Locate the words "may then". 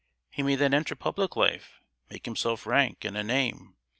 0.41-0.73